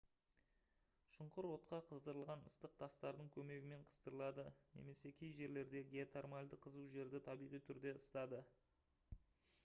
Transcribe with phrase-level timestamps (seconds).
[1.15, 4.45] шұңғыр отқа қыздырылған ыстық тастардың көмегімен қыздырылады
[4.77, 8.41] немесе кей жерлердегі геотермальді қызу жерді табиғи түрде ысытады